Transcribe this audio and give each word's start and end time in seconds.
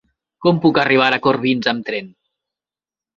Com 0.45 0.61
puc 0.61 0.79
arribar 0.83 1.09
a 1.17 1.19
Corbins 1.27 1.69
amb 1.73 1.85
tren? 1.91 2.09